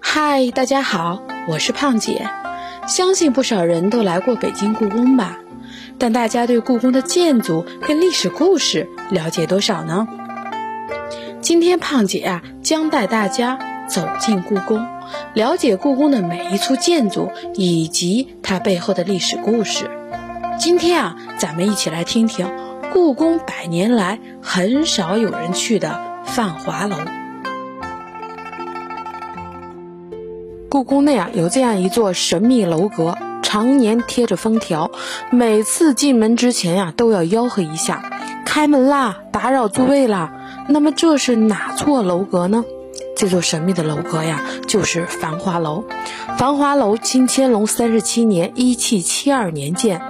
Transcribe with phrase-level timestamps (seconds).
[0.00, 2.28] 嗨，大家好，我是胖姐。
[2.88, 5.38] 相信不少人都来过北京故宫吧？
[5.98, 10.08] 但大家对故宫的建筑跟历史故事了解多少呢？
[11.40, 13.58] 今天胖姐啊，将带大家
[13.88, 14.86] 走进故宫，
[15.34, 19.90] 了解故宫的每一处建筑以及它背后的历史故事。
[20.58, 22.46] 今天啊，咱们一起来听听
[22.92, 26.96] 故宫百年来很少有人去的范华楼。
[30.68, 33.16] 故宫内啊，有这样一座神秘楼阁。
[33.42, 34.90] 常年贴着封条，
[35.30, 38.10] 每次进门之前呀，都要吆喝一下
[38.46, 40.32] ：“开门啦，打扰诸位啦。”
[40.68, 42.64] 那么这是哪座楼阁呢？
[43.16, 45.84] 这座神秘的楼阁呀，就是繁华楼。
[46.38, 50.00] 繁华楼，清乾隆三十七年（一七七二年）建，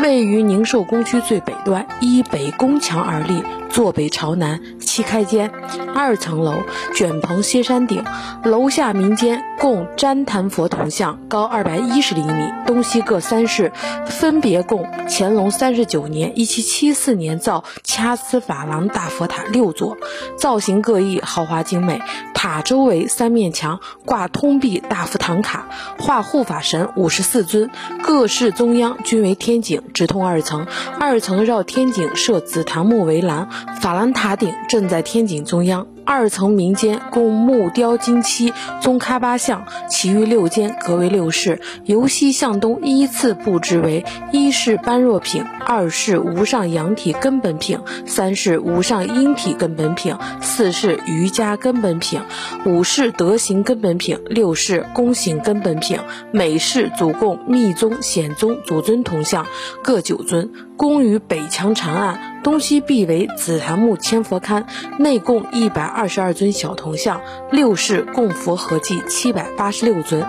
[0.00, 3.57] 位于宁寿宫区最北端，依北宫墙而立。
[3.70, 5.50] 坐北朝南，七开间，
[5.94, 6.54] 二层楼，
[6.94, 8.04] 卷棚歇山顶，
[8.44, 13.72] 楼下民间供旃檀佛铜像，高二百一十厘米，东西各三室，
[14.06, 19.96] 分别供乾隆三十九年（一七七四年）造掐丝珐琅大佛塔六座，
[20.36, 22.00] 造型各异，豪华精美。
[22.34, 25.66] 塔周围三面墙挂通壁大佛唐卡，
[25.98, 27.68] 画护法神五十四尊，
[28.00, 30.68] 各室中央均为天井，直通二层。
[31.00, 33.48] 二层绕天井设紫檀木围栏，
[33.80, 35.86] 法兰塔顶正在天井中央。
[36.08, 52.22] 二层民间供木雕金漆宗喀巴像，其余六间隔为六室，由西向东依次布置为：一是般若品，二是无上阳体根本品，三是无上阴体根本品，四是瑜伽根本品，
[52.64, 55.98] 五是德行根本品，六是功行根本品。
[56.32, 59.46] 每室主供密宗、显宗祖尊铜像
[59.84, 62.34] 各九尊，供于北墙长案。
[62.44, 64.64] 东西壁为紫檀木千佛龛，
[64.98, 70.24] 内供一百二十二尊小铜像，六世供佛合计七百八十六尊。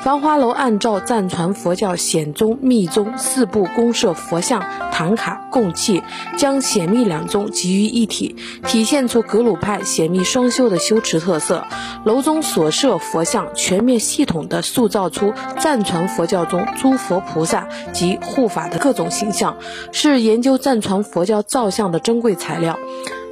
[0.00, 6.04] 繁华楼按照藏传佛教显宗、密宗四部公设佛像、唐卡、供器，
[6.36, 11.66] 将显密两宗集于一体，体现出格鲁派显密双修的修持特色。
[12.04, 19.56] 楼中所设佛像全面系统地塑造出藏传佛教中诸佛菩萨及护法的各种形象，
[19.90, 22.78] 是研究藏传佛教造像的珍贵材料。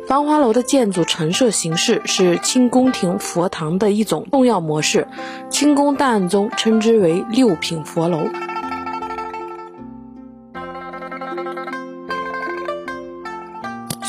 [0.06, 5.08] 繁华楼的建筑陈设形式是清宫廷佛堂的一种重要模式，
[5.50, 8.20] 清宫档案中称之为六品佛楼。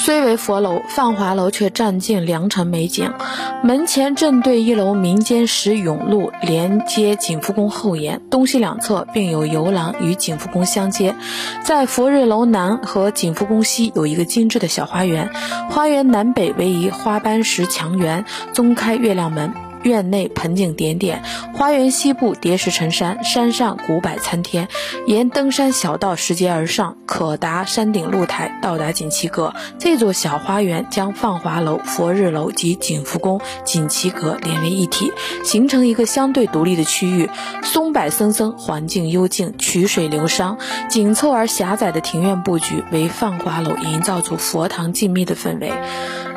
[0.07, 3.11] 虽为佛楼，泛华楼却占尽良辰美景。
[3.61, 11.13] 门前正对一楼民间石甬路连接景福宫后檐，东西两侧并有游廊与景福宫相接。
[11.61, 15.29] 在佛日楼南和景福宫西有一个精致的小花园，
[15.69, 19.66] 花园南北为一花斑石墙园，中开月亮门。
[19.87, 21.23] 院内盆景点点，
[21.55, 24.67] 花园西部叠石成山，山上古柏参天，
[25.07, 29.55] 沿登山小道拾阶而上，可达山顶露台，到达景祺阁。
[29.79, 37.29] 这座小花园将放华楼、佛日楼及景福宫、景祺阁连为一体，形成一个相对独立的区域。
[37.63, 40.57] 松柏森森，环境幽静，曲水流觞，
[40.89, 45.71] 紧凑而狭窄的庭院布局为放华楼营造出佛堂静谧的氛围。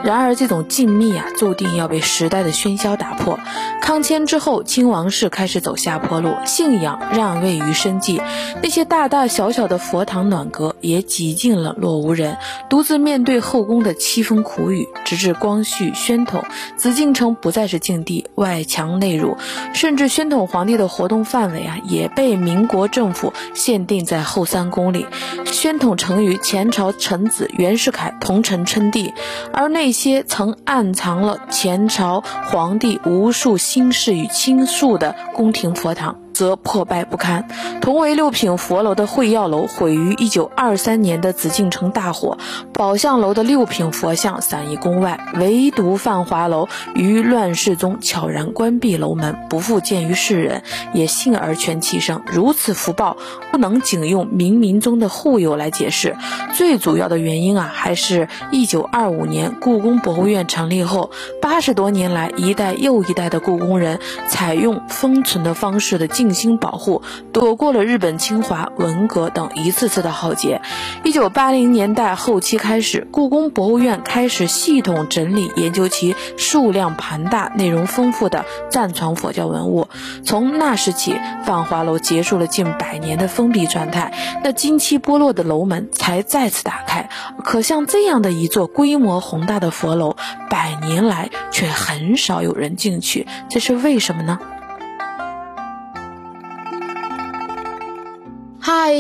[0.04, 3.39] 然而，这种静谧啊，注定要被时代的喧嚣打破。
[3.82, 8.20] 康乾之后，清王室开始走下坡路，信仰让位于生计，
[8.62, 12.36] 那些大大小小的佛堂暖阁也几近冷落无人，
[12.68, 14.86] 独自面对后宫的凄风苦雨。
[15.04, 16.44] 直至光绪、宣统，
[16.76, 19.36] 紫禁城不再是禁地，外强内辱，
[19.74, 25.06] 甚至宣统皇帝的活动范围啊，也被民国政府限定在后三宫里。
[25.46, 29.12] 宣统曾与前朝臣子袁世凯同城称帝，
[29.52, 36.19] 而那些曾暗藏了前朝皇帝无数心事与倾诉的宫廷佛堂。
[36.40, 37.46] 则破败不堪。
[37.82, 42.38] 同为六品佛楼的会药楼毁于一九二三年的紫禁城大火，
[42.72, 50.62] 宝相楼的六品佛像散于宫外，唯独泛华楼于乱世中悄然关闭楼门，不复见于世人，
[50.94, 52.22] 也幸而全其声。
[52.24, 53.18] 如此福报，
[53.52, 56.16] 不能仅用冥冥中的护佑来解释。
[56.54, 61.10] 最主要的原因啊，还是一九二五年故宫博物院成立后，
[61.42, 66.29] 八十多年来，一代又一代的故宫人采用封存的方式的进。
[66.30, 70.62] 尽心保护，躲过了日本侵华、文革等一次次的浩劫。
[71.02, 79.88] 一九八零年代后期开始，故宫博物院开始系统整理研究其数量庞大、内容丰富的暂藏佛教文物。
[80.24, 84.12] 从那时起，放华楼结束了近百年的封闭状态，
[84.44, 87.08] 那金漆剥落的楼门才再次打开。
[87.42, 90.14] 可像这样的一座规模宏大的佛楼，
[90.48, 94.38] 百年来却很少有人进去，这是为什么呢？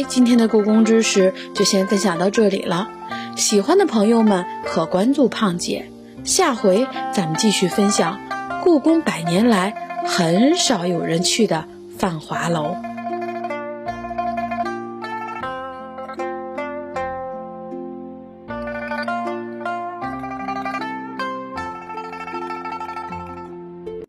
[0.08, 2.88] 今天的故宫知识就先分享到这里了。
[3.36, 5.90] 喜欢的朋友们可关注胖姐，
[6.24, 8.18] 下回咱们继续分享
[8.62, 9.74] 故宫百年来
[10.06, 11.64] 很少有人去的
[11.98, 12.76] 繁华楼。